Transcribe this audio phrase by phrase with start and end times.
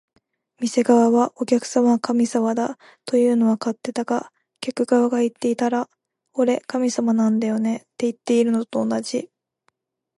[0.57, 5.91] 店側が「お客様は神様だ」というのは勝手だが、客側が言っていたら
[6.33, 9.29] 「俺、神様なんだよね」っていってるのと同じ